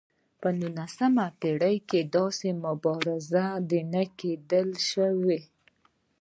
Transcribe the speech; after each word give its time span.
په 0.41 0.49
نولسمه 0.59 1.25
پېړۍ 1.39 1.77
کې 1.89 1.99
داسې 2.15 2.49
مبارز 2.65 3.25
نه 3.35 3.45
دی 3.69 3.81
لیدل 4.21 4.69
شوی. 4.89 5.39